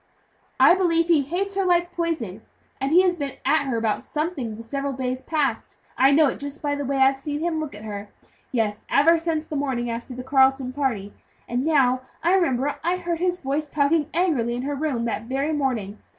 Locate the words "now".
11.63-12.01